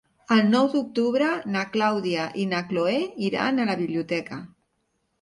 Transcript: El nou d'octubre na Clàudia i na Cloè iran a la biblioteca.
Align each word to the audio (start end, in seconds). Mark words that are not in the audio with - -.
El 0.35 0.39
nou 0.53 0.69
d'octubre 0.71 1.27
na 1.57 1.67
Clàudia 1.77 2.25
i 2.45 2.49
na 2.57 2.65
Cloè 2.73 2.99
iran 3.31 3.63
a 3.67 3.71
la 3.73 3.81
biblioteca. 3.87 4.45